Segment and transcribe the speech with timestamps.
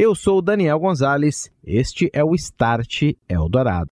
[0.00, 3.88] Eu sou Daniel Gonzalez, este é o Start Eldorado.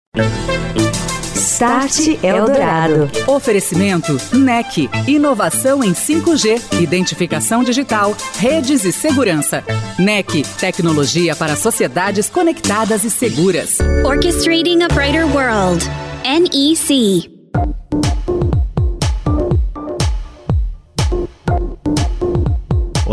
[1.33, 3.09] Start Eldorado.
[3.25, 4.87] Oferecimento NEC.
[5.07, 9.63] Inovação em 5G, identificação digital, redes e segurança.
[9.97, 10.43] NEC.
[10.59, 13.79] Tecnologia para sociedades conectadas e seguras.
[14.05, 15.83] Orchestrating a Brighter World.
[16.23, 17.34] NEC.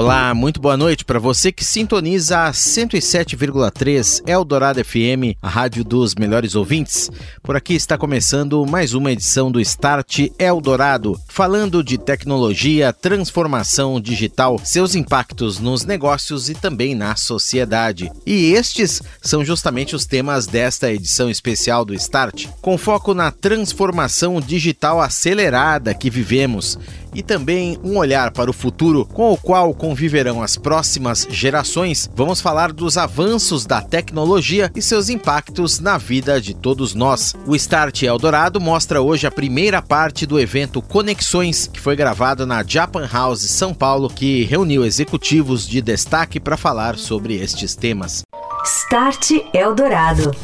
[0.02, 6.16] Olá, muito boa noite para você que sintoniza a 107,3 Eldorado FM, a rádio dos
[6.16, 7.09] melhores ouvintes.
[7.41, 14.59] Por aqui está começando mais uma edição do Start Eldorado, falando de tecnologia, transformação digital,
[14.64, 18.11] seus impactos nos negócios e também na sociedade.
[18.27, 24.41] E estes são justamente os temas desta edição especial do Start, com foco na transformação
[24.41, 26.77] digital acelerada que vivemos
[27.14, 32.41] e também um olhar para o futuro com o qual conviverão as próximas gerações, vamos
[32.41, 37.34] falar dos avanços da tecnologia e seus impactos na vida de todos nós.
[37.47, 42.65] O Start Eldorado mostra hoje a primeira parte do evento Conexões, que foi gravado na
[42.67, 48.23] Japan House São Paulo, que reuniu executivos de destaque para falar sobre estes temas.
[48.65, 50.34] Start Eldorado.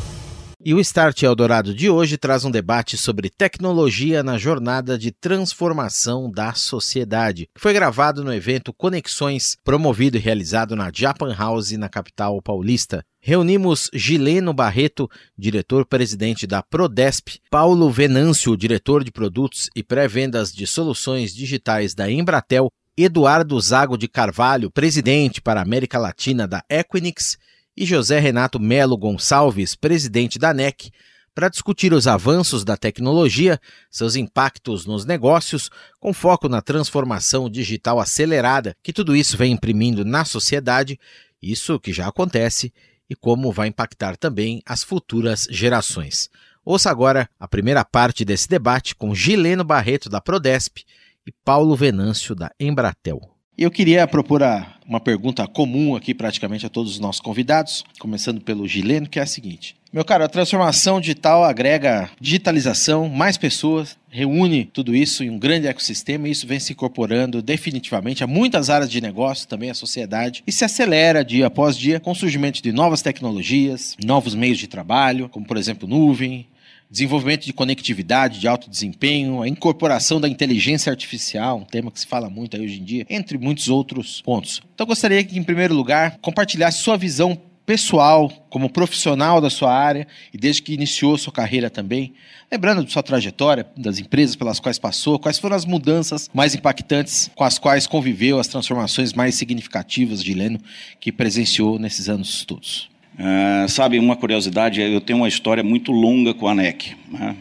[0.68, 6.30] E o Start Eldorado de hoje traz um debate sobre tecnologia na jornada de transformação
[6.30, 11.88] da sociedade, que foi gravado no evento Conexões, promovido e realizado na Japan House, na
[11.88, 13.02] capital paulista.
[13.18, 15.08] Reunimos Gileno Barreto,
[15.38, 22.68] diretor-presidente da Prodesp, Paulo Venâncio, diretor de produtos e pré-vendas de soluções digitais da Embratel,
[22.94, 27.38] Eduardo Zago de Carvalho, presidente para a América Latina da Equinix,
[27.78, 30.90] e José Renato Melo Gonçalves, presidente da NEC,
[31.32, 38.00] para discutir os avanços da tecnologia, seus impactos nos negócios, com foco na transformação digital
[38.00, 40.98] acelerada que tudo isso vem imprimindo na sociedade,
[41.40, 42.72] isso que já acontece,
[43.08, 46.28] e como vai impactar também as futuras gerações.
[46.64, 50.78] Ouça agora a primeira parte desse debate com Gileno Barreto, da Prodesp,
[51.24, 53.20] e Paulo Venâncio, da Embratel.
[53.56, 54.42] Eu queria propor
[54.88, 59.22] uma pergunta comum aqui praticamente a todos os nossos convidados, começando pelo Gileno, que é
[59.22, 59.76] a seguinte.
[59.92, 65.66] Meu caro, a transformação digital agrega digitalização, mais pessoas, reúne tudo isso em um grande
[65.66, 70.42] ecossistema e isso vem se incorporando definitivamente a muitas áreas de negócio, também a sociedade,
[70.46, 74.66] e se acelera dia após dia com o surgimento de novas tecnologias, novos meios de
[74.66, 76.46] trabalho, como por exemplo nuvem,
[76.90, 82.06] desenvolvimento de conectividade de alto desempenho, a incorporação da inteligência artificial, um tema que se
[82.06, 84.62] fala muito aí hoje em dia, entre muitos outros pontos.
[84.74, 87.38] Então gostaria que, em primeiro lugar, compartilhasse sua visão
[87.68, 92.14] pessoal, como profissional da sua área e desde que iniciou sua carreira também,
[92.50, 97.30] lembrando de sua trajetória, das empresas pelas quais passou, quais foram as mudanças mais impactantes
[97.34, 100.58] com as quais conviveu, as transformações mais significativas de Leno
[100.98, 102.88] que presenciou nesses anos todos.
[103.18, 106.94] Uh, sabe, uma curiosidade, eu tenho uma história muito longa com a ANEC.
[107.10, 107.36] Né?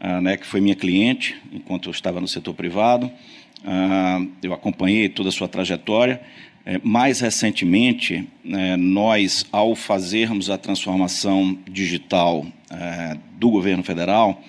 [0.00, 3.06] A ANEC foi minha cliente enquanto eu estava no setor privado.
[3.62, 6.22] Uh, eu acompanhei toda a sua trajetória.
[6.64, 14.42] É, mais recentemente, é, nós, ao fazermos a transformação digital é, do governo federal,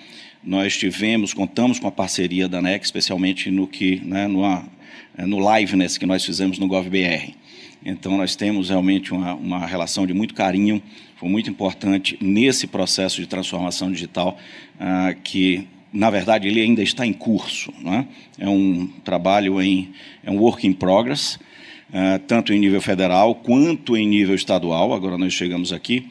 [0.44, 4.42] nós tivemos, contamos com a parceria da ANEC, especialmente no que, né, no,
[5.26, 7.34] no Liveness que nós fizemos no GovBR.
[7.84, 10.80] Então, nós temos realmente uma, uma relação de muito carinho,
[11.16, 14.38] foi muito importante nesse processo de transformação digital,
[14.76, 17.72] uh, que, na verdade, ele ainda está em curso.
[17.80, 18.06] Né?
[18.38, 21.36] É um trabalho em, é um work in progress,
[21.90, 26.08] uh, tanto em nível federal quanto em nível estadual, agora nós chegamos aqui,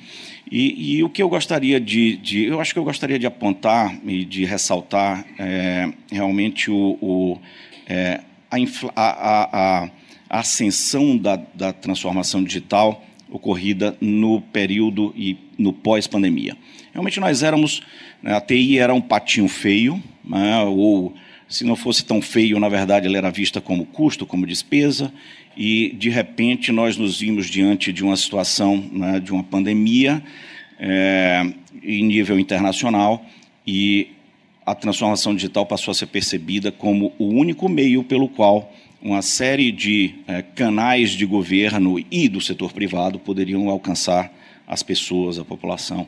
[0.51, 3.97] e, e, o que eu gostaria de, de, Eu acho que eu gostaria de apontar
[4.05, 7.39] e de ressaltar é, realmente o, o
[7.87, 8.19] é,
[8.49, 9.89] a, a, a, a
[10.39, 16.57] ascensão da, da transformação digital ocorrida no período e no pós-pandemia.
[16.93, 17.81] Realmente nós éramos,
[18.21, 21.13] né, a TI era um patinho feio, né, ou
[21.47, 25.11] se não fosse tão feio, na verdade, ela era vista como custo, como despesa,
[25.55, 30.23] e de repente nós nos vimos diante de uma situação né, de uma pandemia
[30.79, 31.45] é,
[31.83, 33.25] em nível internacional
[33.67, 34.09] e
[34.65, 39.71] a transformação digital passou a ser percebida como o único meio pelo qual uma série
[39.71, 44.31] de é, canais de governo e do setor privado poderiam alcançar
[44.67, 46.07] as pessoas, a população.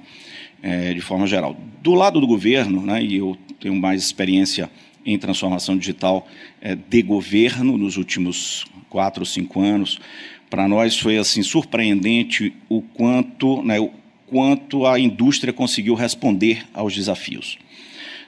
[0.64, 1.58] é, de forma geral.
[1.82, 4.72] Do lado do governo, né, e eu tenho mais experiência
[5.06, 6.26] em transformação digital
[6.62, 10.00] é, de governo nos últimos quatro ou cinco anos,
[10.50, 13.92] para nós foi assim surpreendente o quanto, né, o
[14.28, 17.60] quanto a indústria conseguiu responder aos desafios.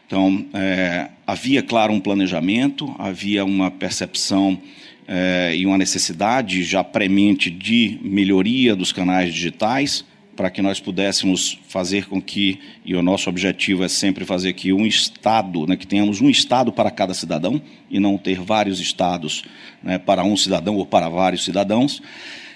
[0.06, 4.60] Então, é, havia, claro, um planejamento, havia uma percepção
[5.08, 10.06] é, e uma necessidade já premente de melhoria dos canais digitais,
[10.36, 14.74] para que nós pudéssemos fazer com que, e o nosso objetivo é sempre fazer que
[14.74, 19.44] um Estado, né, que tenhamos um Estado para cada cidadão, e não ter vários Estados
[19.82, 22.02] né, para um cidadão ou para vários cidadãos.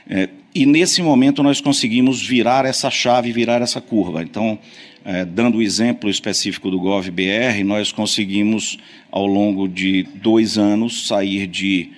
[0.09, 4.23] É, e nesse momento nós conseguimos virar essa chave, virar essa curva.
[4.23, 4.57] Então,
[5.05, 8.77] é, dando o exemplo específico do GovBR, nós conseguimos,
[9.11, 11.91] ao longo de dois anos, sair de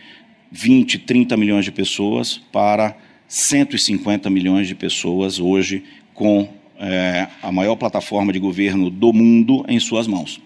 [0.51, 2.95] 20, 30 milhões de pessoas para
[3.27, 5.83] 150 milhões de pessoas hoje
[6.13, 10.42] com é, a maior plataforma de governo do mundo em suas mãos.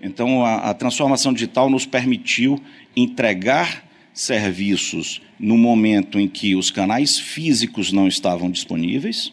[0.00, 2.60] Então, a, a transformação digital nos permitiu
[2.96, 3.84] entregar
[4.14, 9.32] serviços no momento em que os canais físicos não estavam disponíveis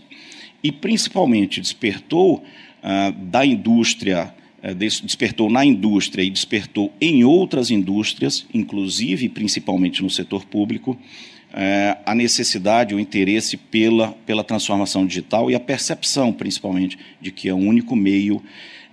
[0.63, 2.44] e, principalmente, despertou
[2.83, 4.33] ah, da indústria,
[4.63, 10.98] eh, despertou na indústria e despertou em outras indústrias, inclusive principalmente no setor público,
[11.54, 17.50] é, a necessidade, o interesse pela, pela transformação digital e a percepção, principalmente, de que
[17.50, 18.42] é o único meio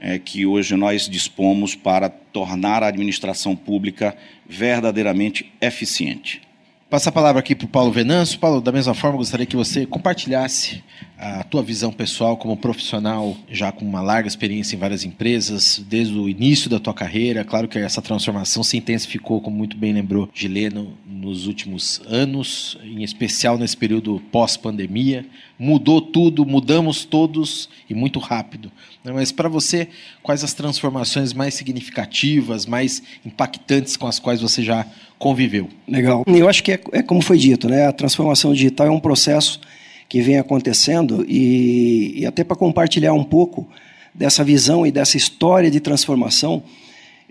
[0.01, 4.17] é, que hoje nós dispomos para tornar a administração pública
[4.49, 6.48] verdadeiramente eficiente.
[6.91, 8.39] Passa a palavra aqui para o Paulo Venâncio.
[8.39, 10.83] Paulo, da mesma forma, gostaria que você compartilhasse
[11.19, 16.15] a tua visão pessoal como profissional, já com uma larga experiência em várias empresas, desde
[16.17, 17.45] o início da tua carreira.
[17.45, 23.03] Claro que essa transformação se intensificou, como muito bem lembrou Gileno, nos últimos anos, em
[23.03, 25.27] especial nesse período pós-pandemia.
[25.59, 28.73] Mudou tudo, mudamos todos e muito rápido.
[29.05, 29.89] Mas para você,
[30.23, 34.87] quais as transformações mais significativas, mais impactantes com as quais você já
[35.19, 35.69] conviveu?
[35.87, 36.25] Legal.
[36.27, 37.87] Eu acho que é, é como foi dito, né?
[37.87, 39.61] A transformação digital é um processo
[40.09, 43.69] que vem acontecendo e, e até para compartilhar um pouco
[44.15, 46.63] dessa visão e dessa história de transformação,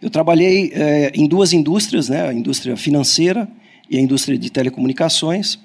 [0.01, 2.27] eu trabalhei é, em duas indústrias, né?
[2.29, 3.47] A indústria financeira
[3.89, 5.59] e a indústria de telecomunicações.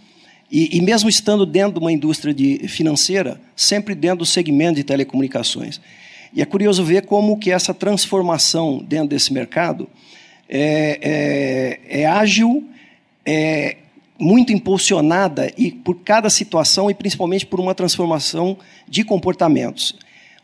[0.51, 4.85] E, e, mesmo estando dentro de uma indústria de, financeira, sempre dentro do segmento de
[4.85, 5.81] telecomunicações.
[6.35, 9.89] E é curioso ver como que essa transformação dentro desse mercado
[10.49, 12.69] é, é, é ágil,
[13.25, 13.77] é
[14.19, 18.57] muito impulsionada e por cada situação e principalmente por uma transformação
[18.89, 19.97] de comportamentos.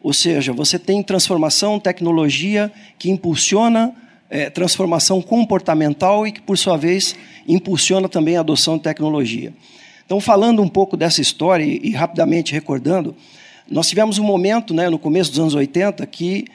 [0.03, 3.95] Ou seja, você tem transformação, tecnologia que impulsiona
[4.31, 7.17] é, transformação comportamental e que, por sua vez,
[7.47, 9.53] impulsiona também a adoção de tecnologia.
[10.05, 13.15] Então, falando um pouco dessa história e, e rapidamente recordando,
[13.71, 16.47] nós tivemos um momento, né, no começo dos anos 80, que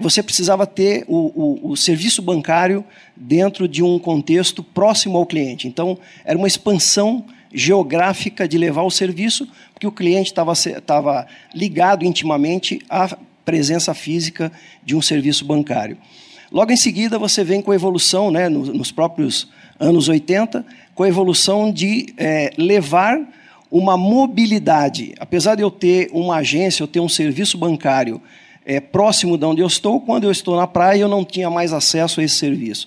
[0.00, 2.84] você precisava ter o, o, o, serviço bancário
[3.16, 5.66] dentro de um contexto próximo ao cliente.
[5.66, 12.80] Então, era uma expansão geográfica de levar o serviço, porque o cliente estava ligado intimamente
[12.88, 14.52] à presença física
[14.84, 15.96] de um serviço bancário.
[16.52, 19.48] Logo em seguida, você vem com a evolução, né, nos, nos próprios
[19.78, 23.18] anos 80, com a evolução de é, levar
[23.70, 25.14] uma mobilidade.
[25.18, 28.20] Apesar de eu ter uma agência, eu ter um serviço bancário
[28.64, 31.72] é, próximo de onde eu estou, quando eu estou na praia, eu não tinha mais
[31.72, 32.86] acesso a esse serviço.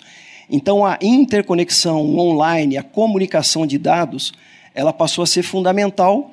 [0.49, 4.33] Então, a interconexão online, a comunicação de dados,
[4.75, 6.31] ela passou a ser fundamental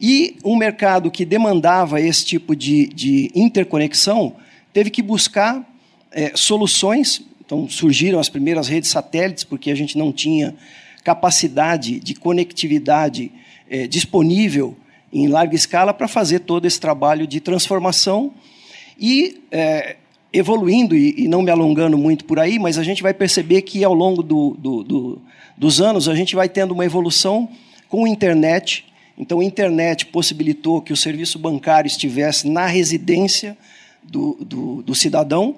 [0.00, 4.34] e um mercado que demandava esse tipo de, de interconexão
[4.72, 5.64] teve que buscar
[6.10, 7.22] é, soluções.
[7.44, 10.54] Então, surgiram as primeiras redes satélites, porque a gente não tinha
[11.04, 13.30] capacidade de conectividade
[13.70, 14.76] é, disponível
[15.12, 18.32] em larga escala para fazer todo esse trabalho de transformação
[18.98, 19.96] e é,
[20.32, 23.84] evoluindo, e, e, não me alongando muito por aí, mas a gente vai perceber que
[23.84, 25.22] ao longo do, do, do,
[25.56, 27.48] dos anos a gente vai tendo uma evolução
[27.88, 28.84] com a internet.
[29.18, 33.56] Então, a internet possibilitou que o serviço bancário estivesse na residência
[34.02, 35.56] do, cidadão.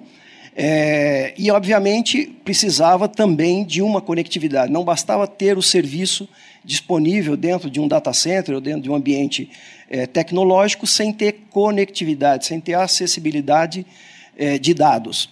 [0.55, 4.71] É, e, obviamente, precisava também de uma conectividade.
[4.71, 6.27] Não bastava ter o serviço
[6.65, 9.49] disponível dentro de um data center ou dentro de um ambiente
[9.89, 13.85] é, tecnológico sem ter conectividade, sem ter acessibilidade
[14.35, 15.29] é, de dados.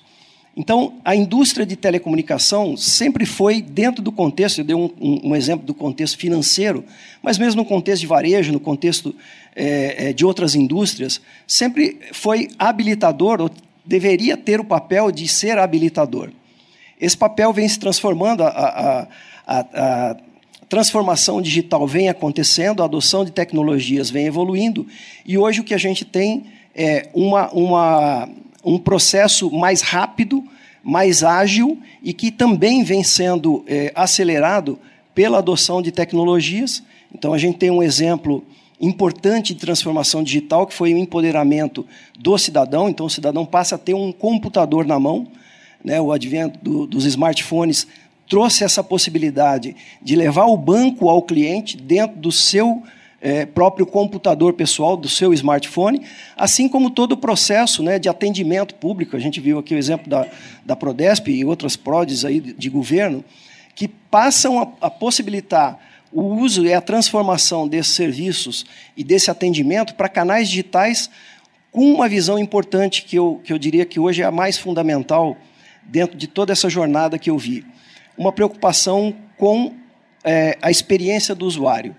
[0.55, 5.35] Então, a indústria de telecomunicação sempre foi dentro do contexto, eu dei um, um, um
[5.35, 6.85] exemplo do contexto financeiro,
[7.23, 9.15] mas mesmo no contexto de varejo, no contexto
[9.55, 13.49] é, de outras indústrias, sempre foi habilitador, ou
[13.83, 16.29] deveria ter o papel de ser habilitador.
[17.01, 19.07] Esse papel vem se transformando, a, a,
[19.47, 20.17] a, a
[20.73, 24.87] transformação digital vem acontecendo, a adoção de tecnologias vem evoluindo,
[25.23, 28.27] e hoje o que a gente tem é, uma, uma,
[28.65, 30.43] um processo mais rápido,
[30.83, 34.79] mais ágil e que também vem sendo é, acelerado
[35.13, 36.81] pela adoção de tecnologias.
[37.13, 38.43] Então, a gente tem um exemplo
[38.81, 41.85] importante de transformação digital, que foi o empoderamento
[42.17, 42.89] do cidadão.
[42.89, 45.27] Então, o cidadão passa a ter um computador na mão.
[45.85, 46.01] Né?
[46.01, 47.85] O advento do, dos smartphones
[48.27, 52.83] trouxe essa possibilidade de levar o banco ao cliente dentro do seu
[53.21, 56.01] é, próprio computador pessoal, do seu smartphone,
[56.35, 59.15] assim como todo o processo né, de atendimento público.
[59.15, 60.27] A gente viu aqui o exemplo da,
[60.65, 63.23] da Prodesp e outras PRODES aí de governo,
[63.73, 65.79] que passam a, a possibilitar
[66.11, 68.65] o uso e a transformação desses serviços
[68.95, 71.09] e desse atendimento para canais digitais
[71.71, 75.35] com uma visão importante que eu, que eu diria que hoje é a mais fundamental
[75.81, 77.65] dentro de toda essa jornada que eu vi.
[78.17, 79.73] Uma preocupação com
[80.23, 81.95] é, a experiência do usuário.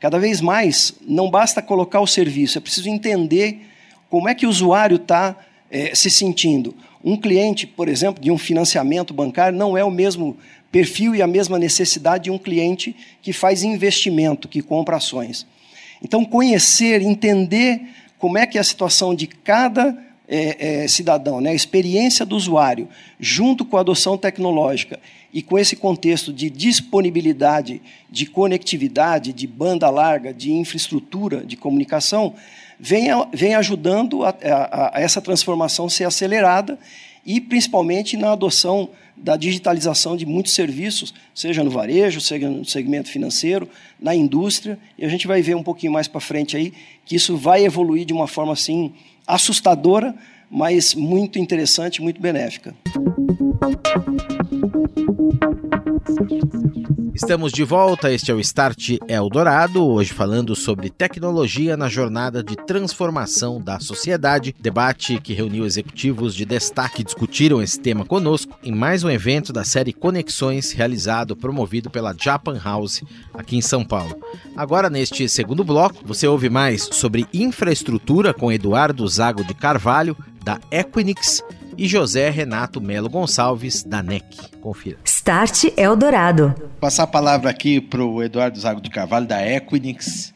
[0.00, 3.66] Cada vez mais, não basta colocar o serviço, é preciso entender
[4.08, 5.36] como é que o usuário está
[5.70, 6.74] é, se sentindo.
[7.04, 10.36] Um cliente, por exemplo, de um financiamento bancário não é o mesmo
[10.72, 15.46] perfil e a mesma necessidade de um cliente que faz investimento, que compra ações.
[16.02, 17.82] Então, conhecer, entender
[18.18, 19.96] como é que é a situação de cada
[20.28, 22.88] é, é, cidadão, né, a experiência do usuário,
[23.18, 25.00] junto com a adoção tecnológica
[25.32, 32.34] e com esse contexto de disponibilidade, de conectividade, de banda larga, de infraestrutura de comunicação,
[32.78, 36.78] vem, vem ajudando a, a, a essa transformação ser acelerada
[37.24, 43.10] e, principalmente, na adoção da digitalização de muitos serviços, seja no varejo, seja no segmento
[43.10, 43.68] financeiro,
[44.00, 46.72] na indústria, e a gente vai ver um pouquinho mais para frente aí
[47.04, 48.94] que isso vai evoluir de uma forma assim
[49.26, 50.14] assustadora,
[50.50, 52.74] mas muito interessante, muito benéfica.
[57.14, 62.56] Estamos de volta, este é o Start Eldorado, hoje falando sobre tecnologia na jornada de
[62.56, 64.54] transformação da sociedade.
[64.58, 69.52] Debate que reuniu executivos de destaque que discutiram esse tema conosco em mais um evento
[69.52, 73.02] da série Conexões, realizado, promovido pela Japan House,
[73.34, 74.16] aqui em São Paulo.
[74.56, 80.60] Agora, neste segundo bloco, você ouve mais sobre infraestrutura com Eduardo Zago de Carvalho, da
[80.70, 81.42] Equinix,
[81.76, 84.24] e José Renato Melo Gonçalves, da NEC.
[84.60, 84.98] Confira.
[85.04, 86.54] Start Eldorado.
[86.78, 90.34] Passar a palavra aqui para o Eduardo Zago de Carvalho, da Equinix.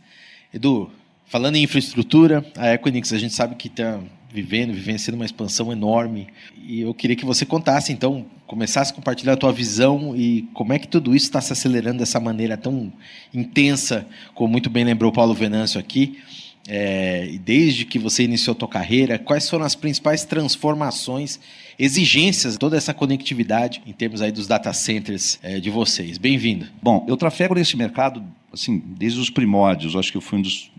[0.52, 0.90] Edu,
[1.26, 4.00] falando em infraestrutura, a Equinix a gente sabe que está
[4.32, 6.28] vivendo, vivenciando uma expansão enorme.
[6.56, 10.72] E eu queria que você contasse, então, começasse a compartilhar a tua visão e como
[10.72, 12.92] é que tudo isso está se acelerando dessa maneira tão
[13.32, 16.20] intensa, como muito bem lembrou Paulo Venâncio aqui.
[16.66, 21.38] É, desde que você iniciou a tua carreira, quais foram as principais transformações,
[21.78, 26.16] exigências, toda essa conectividade em termos aí dos data centers é, de vocês?
[26.16, 26.66] Bem-vindo.
[26.82, 29.94] Bom, eu trafego nesse mercado assim desde os primórdios.
[29.96, 30.70] acho que eu fui um dos,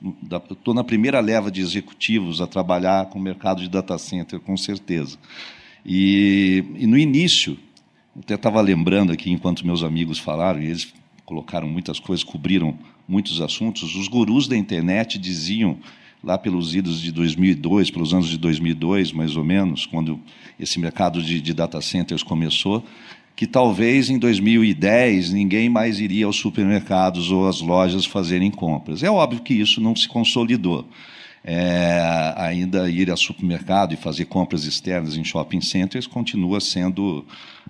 [0.50, 4.58] estou na primeira leva de executivos a trabalhar com o mercado de data center, com
[4.58, 5.18] certeza.
[5.86, 7.60] E, e no início,
[8.16, 10.92] eu até estava lembrando aqui enquanto meus amigos falaram, e eles
[11.26, 13.96] colocaram muitas coisas, cobriram muitos assuntos.
[13.96, 15.78] Os gurus da internet diziam,
[16.24, 20.20] lá pelos idos de 2002, pelos anos de 2002, mais ou menos, quando
[20.60, 22.84] esse mercado de, de data centers começou,
[23.36, 29.04] que talvez em 2010 ninguém mais iria aos supermercados ou às lojas fazerem compras.
[29.04, 30.88] É óbvio que isso não se consolidou.
[31.48, 37.24] É, ainda ir ao supermercado e fazer compras externas em shopping centers continua sendo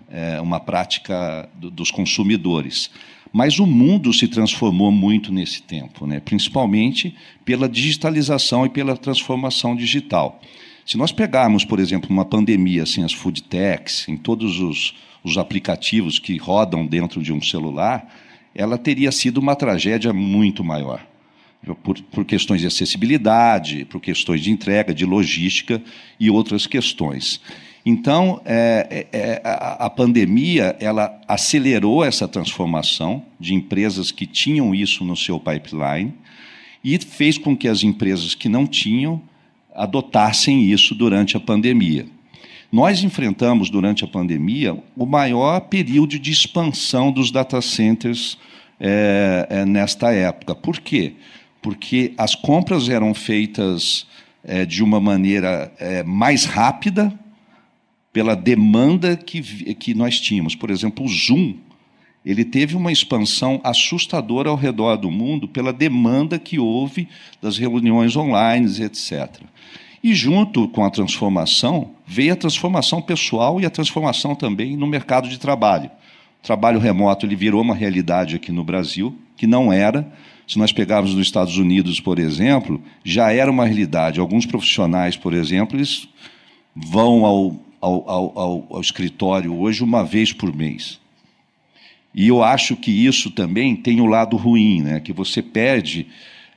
[0.09, 2.89] é, uma prática do, dos consumidores.
[3.37, 6.21] Mas o mundo se transformou muito nesse tempo, né?
[6.21, 7.13] principalmente
[7.43, 10.39] pela digitalização e pela transformação digital.
[10.85, 15.37] Se nós pegarmos, por exemplo, uma pandemia, assim, as food techs, em todos os, os
[15.37, 18.09] aplicativos que rodam dentro de um celular,
[18.55, 21.05] ela teria sido uma tragédia muito maior.
[21.83, 25.81] Por, por, questões de acessibilidade, por questões de entrega, de logística
[26.17, 27.41] e outras questões.
[27.85, 34.73] Então, é, é, é, a, a, pandemia ela acelerou essa transformação de empresas que tinham
[34.73, 36.11] isso no seu pipeline
[36.83, 39.21] e fez com que as empresas que não tinham
[39.75, 42.07] adotassem isso durante a pandemia.
[42.71, 48.35] Nós enfrentamos, durante a pandemia, o maior período de expansão dos data centers
[48.79, 50.55] é, é, nesta época.
[50.55, 51.13] Por quê?
[51.61, 54.07] Porque as compras eram feitas
[54.43, 55.71] é, de uma maneira
[56.05, 57.13] mais rápida,
[58.15, 59.41] pela demanda que,
[59.75, 60.55] que nós tínhamos.
[60.55, 61.55] Por exemplo, o Zoom,
[62.25, 67.09] ele teve uma expansão assustadora ao redor do mundo pela demanda que houve
[67.41, 69.41] das reuniões online, etc.
[70.01, 75.27] E junto com a transformação, veio a transformação pessoal e a transformação também no mercado
[75.27, 75.91] de trabalho.
[76.41, 80.09] O trabalho remoto ele virou uma realidade aqui no Brasil, que não era.
[80.47, 84.21] Se nós pegarmos nos Estados Unidos, por exemplo, já era uma realidade.
[84.21, 86.07] Alguns profissionais, por exemplo, eles
[86.73, 90.99] vão ao, ao, ao, ao escritório hoje uma vez por mês.
[92.13, 94.99] E eu acho que isso também tem o lado ruim, né?
[94.99, 96.07] que você perde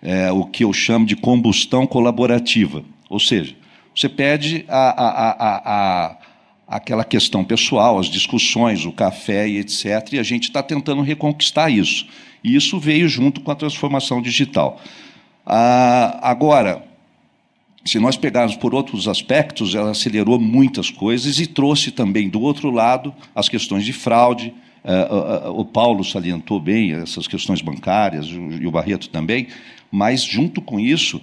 [0.00, 2.85] é, o que eu chamo de combustão colaborativa.
[3.11, 3.54] Ou seja,
[3.94, 5.58] você perde a, a,
[6.06, 6.16] a,
[6.68, 10.12] aquela questão pessoal, as discussões, o café e etc.
[10.12, 12.06] E a gente está tentando reconquistar isso.
[12.42, 14.80] E isso veio junto com a transformação digital.
[15.44, 16.85] Ah, agora,
[17.88, 22.71] se nós pegarmos por outros aspectos, ela acelerou muitas coisas e trouxe também, do outro
[22.71, 24.52] lado, as questões de fraude.
[24.85, 29.49] Uh, uh, uh, o Paulo salientou bem essas questões bancárias, e o Barreto também,
[29.90, 31.18] mas, junto com isso,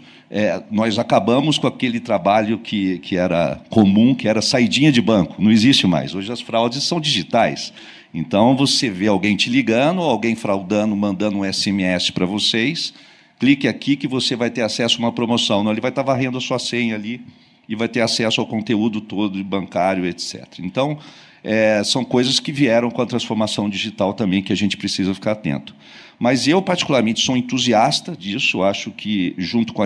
[0.72, 5.40] nós acabamos com aquele trabalho que, que era comum, que era saidinha de banco.
[5.40, 6.16] Não existe mais.
[6.16, 7.72] Hoje as fraudes são digitais.
[8.12, 12.92] Então, você vê alguém te ligando, alguém fraudando, mandando um SMS para vocês,
[13.40, 15.64] clique aqui que você vai ter acesso a uma promoção.
[15.64, 17.22] Não, ele vai estar varrendo a sua senha ali
[17.68, 20.46] e vai ter acesso ao conteúdo todo bancário, etc.
[20.60, 20.98] Então,
[21.44, 25.34] é, são coisas que vieram com a transformação digital também que a gente precisa ficar
[25.34, 25.76] atento.
[26.18, 28.64] Mas eu, particularmente, sou entusiasta disso.
[28.64, 29.86] Acho que, junto com a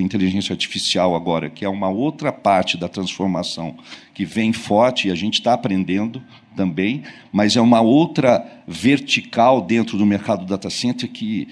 [0.00, 3.76] inteligência artificial agora, que é uma outra parte da transformação
[4.14, 6.22] que vem forte e a gente está aprendendo
[6.56, 11.48] também, mas é uma outra vertical dentro do mercado data center que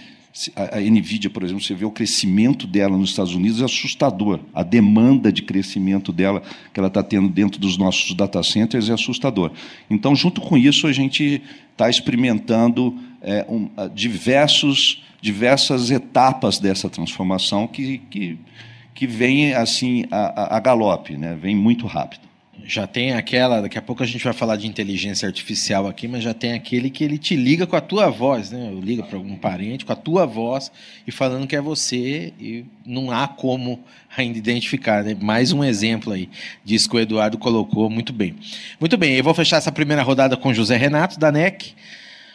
[0.56, 4.40] a Nvidia, por exemplo, você vê o crescimento dela nos Estados Unidos é assustador.
[4.54, 8.94] A demanda de crescimento dela que ela está tendo dentro dos nossos data centers é
[8.94, 9.52] assustador.
[9.90, 17.66] Então, junto com isso, a gente está experimentando é, um, diversos, diversas etapas dessa transformação
[17.66, 18.38] que, que,
[18.94, 21.36] que vem assim a, a, a galope, né?
[21.38, 22.31] vem muito rápido
[22.64, 26.22] já tem aquela, daqui a pouco a gente vai falar de inteligência artificial aqui, mas
[26.22, 28.72] já tem aquele que ele te liga com a tua voz, né?
[28.80, 30.70] Liga para algum parente com a tua voz
[31.06, 33.82] e falando que é você e não há como
[34.16, 35.16] ainda identificar, né?
[35.18, 36.28] Mais um exemplo aí
[36.64, 38.36] disso que o Eduardo colocou muito bem.
[38.78, 41.74] Muito bem, eu vou fechar essa primeira rodada com José Renato da NEC.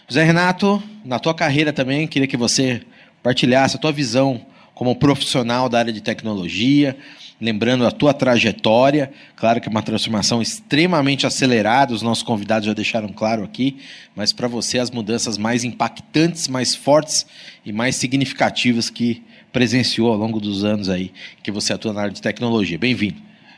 [0.09, 2.81] José Renato, na tua carreira também, queria que você
[3.21, 4.41] partilhasse a tua visão
[4.77, 6.95] como profissional da área de tecnologia,
[7.41, 9.11] lembrando a tua trajetória.
[9.35, 13.77] Claro que é uma transformação extremamente acelerada, os nossos convidados já deixaram claro aqui,
[14.15, 17.25] mas para você as mudanças mais impactantes, mais fortes
[17.65, 21.11] e mais significativas que presenciou ao longo dos anos aí
[21.41, 22.77] que você atua na área de tecnologia.
[22.77, 23.17] Bem-vindo.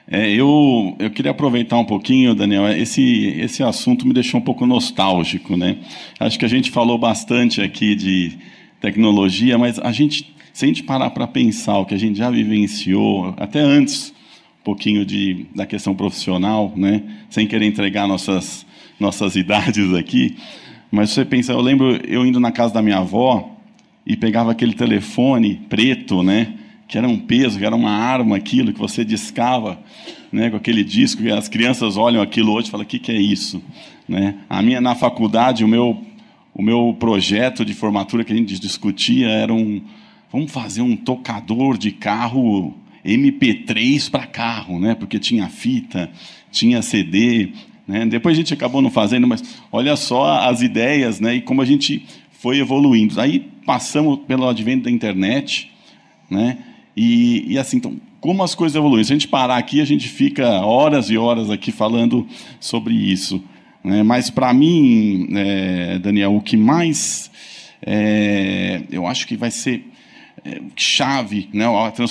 [0.10, 4.66] É, eu, eu queria aproveitar um pouquinho, Daniel, esse, esse assunto me deixou um pouco
[4.66, 5.58] nostálgico.
[5.58, 5.80] Né?
[6.18, 8.38] Acho que a gente falou bastante aqui de
[8.80, 12.30] tecnologia, mas a gente se a gente parar para pensar o que a gente já
[12.30, 14.14] vivenciou, até antes,
[14.62, 17.04] um pouquinho de, da questão profissional, né?
[17.30, 18.66] sem querer entregar nossas,
[19.00, 20.36] nossas idades aqui,
[20.92, 23.56] mas você pensa, eu lembro eu indo na casa da minha avó
[24.06, 26.56] e pegava aquele telefone preto, né?
[26.90, 29.80] que era um peso, que era uma arma, aquilo que você discava
[30.32, 33.12] né, com aquele disco, e as crianças olham aquilo hoje e falam, o que, que
[33.12, 33.62] é isso?
[34.08, 34.36] Né?
[34.50, 36.04] A minha, na faculdade, o meu,
[36.52, 39.82] o meu projeto de formatura que a gente discutia era um,
[40.32, 44.96] vamos fazer um tocador de carro MP3 para carro, né?
[44.96, 46.10] Porque tinha fita,
[46.52, 47.52] tinha CD,
[47.88, 48.06] né?
[48.06, 51.36] Depois a gente acabou não fazendo, mas olha só as ideias, né?
[51.36, 53.20] E como a gente foi evoluindo.
[53.20, 55.72] Aí passamos pelo advento da internet,
[56.30, 56.58] né?
[56.96, 59.04] E, e assim, então, como as coisas evoluem.
[59.04, 62.28] Se a gente parar aqui, a gente fica horas e horas aqui falando
[62.60, 63.42] sobre isso.
[63.84, 64.04] Né?
[64.04, 67.32] Mas para mim, é, Daniel, o que mais
[67.82, 69.86] é, eu acho que vai ser
[70.76, 71.66] chave, né?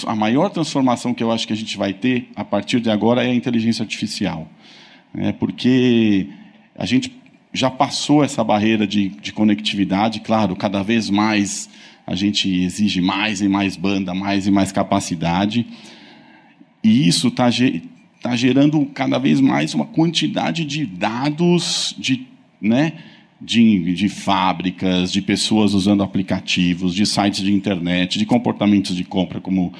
[0.06, 3.24] a, maior transformação que eu acho que a gente vai ter a partir de agora
[3.24, 4.48] é a inteligência artificial.
[5.14, 6.28] É, porque
[6.76, 7.12] a gente
[7.52, 11.68] já passou essa barreira de, de conectividade, claro, cada vez mais
[12.06, 15.66] a gente exige mais e mais banda, mais e mais capacidade,
[16.82, 17.50] e isso está
[18.22, 22.26] tá gerando cada vez mais uma quantidade de dados, de,
[22.60, 22.94] né,
[23.40, 29.40] de, de fábricas, de pessoas usando aplicativos, de sites de internet, de comportamentos de compra,
[29.40, 29.72] como,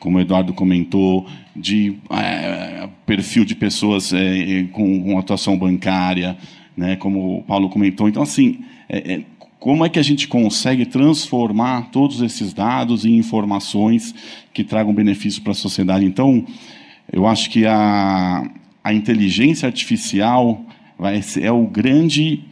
[0.00, 6.36] como o Eduardo comentou, de é, perfil de pessoas é, com, com, atuação bancária,
[6.76, 8.08] né, como o Paulo comentou.
[8.08, 9.22] Então, assim, é, é,
[9.60, 14.14] como é que a gente consegue transformar todos esses dados em informações
[14.52, 16.04] que tragam benefício para a sociedade?
[16.04, 16.44] Então,
[17.12, 18.50] eu acho que a,
[18.82, 20.60] a inteligência artificial
[20.98, 22.42] vai é o grande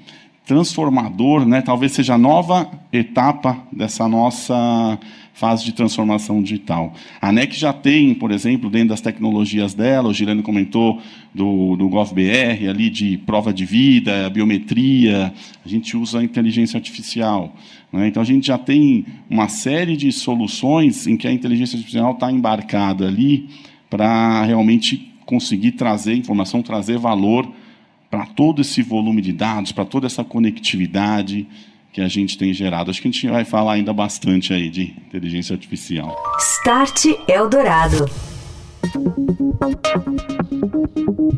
[0.45, 1.63] transformador, né?
[1.63, 4.99] talvez seja a nova etapa dessa nossa
[5.33, 6.93] fase de transformação digital.
[7.21, 11.01] A NEC já tem, por exemplo, dentro das tecnologias dela, o Girano comentou
[11.35, 15.33] do, do GovBR, ali de prova de vida, biometria,
[15.65, 17.55] a gente usa a inteligência artificial.
[17.93, 18.09] Né?
[18.09, 22.31] Então, a gente já tem uma série de soluções em que a inteligência artificial está
[22.31, 23.49] embarcada ali
[23.89, 27.49] para realmente conseguir trazer informação, trazer valor
[28.13, 31.49] para todo esse volume de dados, para toda essa conectividade
[31.91, 32.91] que a gente tem gerado.
[32.91, 36.15] Acho que a gente vai falar ainda bastante aí de inteligência artificial.
[36.39, 38.32] Start Eldorado.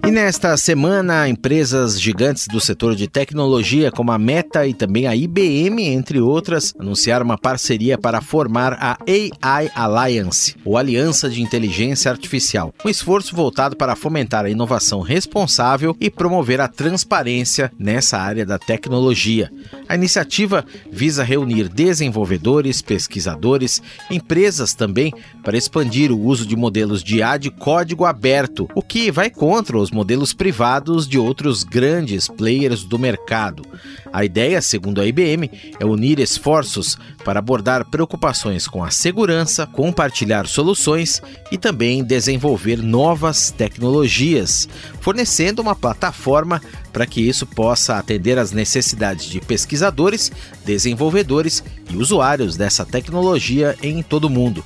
[0.07, 5.16] E nesta semana, empresas gigantes do setor de tecnologia, como a Meta e também a
[5.16, 12.11] IBM, entre outras, anunciaram uma parceria para formar a AI Alliance, ou Aliança de Inteligência
[12.11, 18.44] Artificial, um esforço voltado para fomentar a inovação responsável e promover a transparência nessa área
[18.44, 19.50] da tecnologia.
[19.88, 23.80] A iniciativa visa reunir desenvolvedores, pesquisadores,
[24.11, 29.29] empresas também, para expandir o uso de modelos de De código aberto, o que vai
[29.29, 33.64] contra os modelos privados de outros grandes players do mercado.
[34.12, 40.47] A ideia, segundo a IBM, é unir esforços para abordar preocupações com a segurança, compartilhar
[40.47, 41.20] soluções
[41.51, 44.68] e também desenvolver novas tecnologias,
[45.01, 50.31] fornecendo uma plataforma para que isso possa atender às necessidades de pesquisadores,
[50.64, 54.64] desenvolvedores e usuários dessa tecnologia em todo o mundo.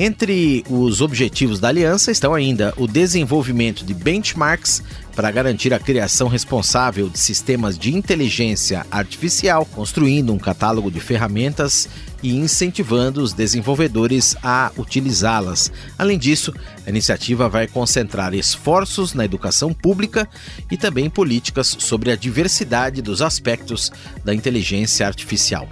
[0.00, 4.80] Entre os objetivos da aliança estão ainda o desenvolvimento de benchmarks
[5.12, 11.88] para garantir a criação responsável de sistemas de inteligência artificial, construindo um catálogo de ferramentas
[12.22, 15.72] e incentivando os desenvolvedores a utilizá-las.
[15.98, 16.54] Além disso,
[16.86, 20.28] a iniciativa vai concentrar esforços na educação pública
[20.70, 23.90] e também políticas sobre a diversidade dos aspectos
[24.24, 25.68] da inteligência artificial.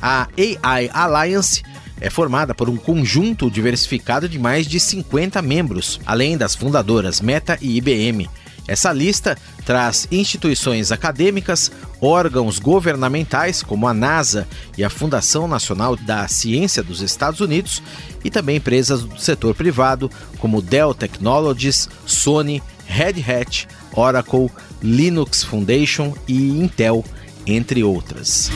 [0.00, 1.62] A AI Alliance
[2.00, 7.58] é formada por um conjunto diversificado de mais de 50 membros, além das fundadoras Meta
[7.60, 8.28] e IBM.
[8.68, 16.26] Essa lista traz instituições acadêmicas, órgãos governamentais, como a NASA e a Fundação Nacional da
[16.26, 17.80] Ciência dos Estados Unidos,
[18.24, 24.50] e também empresas do setor privado, como Dell Technologies, Sony, Red Hat, Oracle,
[24.82, 27.04] Linux Foundation e Intel,
[27.46, 28.50] entre outras.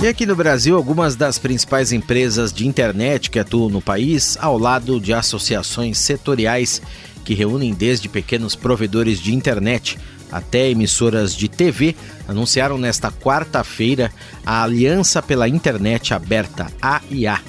[0.00, 4.56] E aqui no Brasil, algumas das principais empresas de internet que atuam no país, ao
[4.56, 6.80] lado de associações setoriais
[7.24, 9.98] que reúnem desde pequenos provedores de internet
[10.30, 11.96] até emissoras de TV,
[12.28, 14.12] anunciaram nesta quarta-feira
[14.46, 17.40] a Aliança pela Internet Aberta, AIA,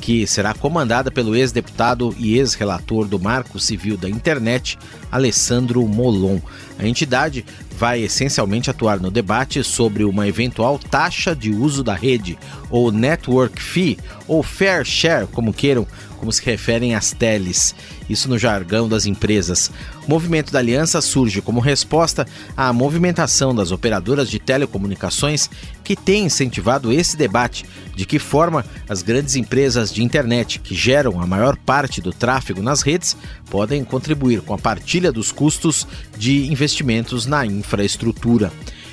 [0.00, 4.78] que será comandada pelo ex-deputado e ex-relator do Marco Civil da Internet,
[5.10, 6.38] Alessandro Molon.
[6.78, 7.44] A entidade
[7.76, 12.38] vai essencialmente atuar no debate sobre uma eventual taxa de uso da rede,
[12.70, 15.86] ou network fee, ou fair share, como queiram,
[16.16, 17.74] como se referem às teles,
[18.08, 19.70] isso no jargão das empresas.
[20.06, 25.50] O movimento da aliança surge como resposta à movimentação das operadoras de telecomunicações
[25.84, 31.20] que tem incentivado esse debate de que forma as grandes empresas de internet, que geram
[31.20, 33.16] a maior parte do tráfego nas redes,
[33.50, 35.86] podem contribuir com a partilha dos custos
[36.16, 38.52] de investimentos na infraestrutura.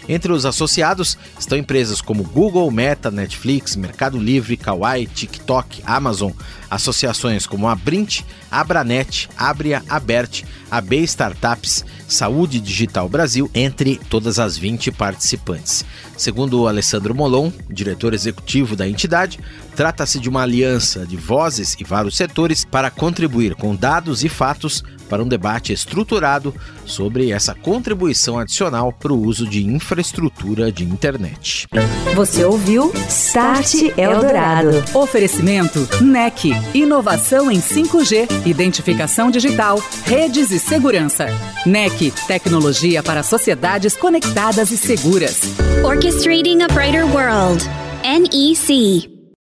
[0.09, 6.31] Entre os associados estão empresas como Google, Meta, Netflix, Mercado Livre, Kawaii, TikTok, Amazon,
[6.69, 14.57] associações como a Brint, Abranet, Abria, Abert, AB Startups, Saúde Digital Brasil, entre todas as
[14.57, 15.85] 20 participantes.
[16.17, 19.39] Segundo o Alessandro Molon, diretor executivo da entidade,
[19.73, 24.83] trata-se de uma aliança de vozes e vários setores para contribuir com dados e fatos
[25.13, 26.55] para um debate estruturado
[26.87, 31.67] sobre essa contribuição adicional para o uso de infraestrutura de internet.
[32.15, 34.83] Você ouviu Start Eldorado.
[34.91, 41.27] Oferecimento NEC, inovação em 5G, identificação digital, redes e segurança.
[41.63, 45.41] NEC, tecnologia para sociedades conectadas e seguras.
[45.83, 47.63] Orchestrating a Brighter World.
[48.01, 49.12] NEC.